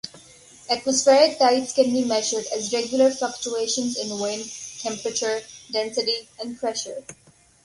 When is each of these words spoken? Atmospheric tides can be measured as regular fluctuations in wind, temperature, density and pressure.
Atmospheric 0.67 1.37
tides 1.37 1.73
can 1.73 1.93
be 1.93 2.03
measured 2.03 2.45
as 2.55 2.73
regular 2.73 3.11
fluctuations 3.11 3.95
in 3.99 4.17
wind, 4.17 4.51
temperature, 4.81 5.43
density 5.71 6.27
and 6.41 6.57
pressure. 6.59 7.03